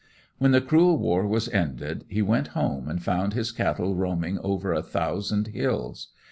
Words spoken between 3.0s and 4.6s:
found his cattle roaming